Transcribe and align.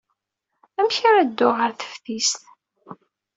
Amek 0.79 0.97
ara 1.09 1.27
dduɣ 1.29 1.53
ɣer 1.57 1.71
teftist? 1.79 2.41